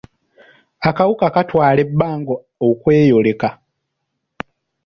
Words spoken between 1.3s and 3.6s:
katwala ebbanga okweyoleka.